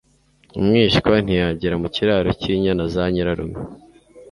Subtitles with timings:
[0.59, 3.57] Umwishywa ntiyagera mu kiraro cy’inyana za Nyirarume,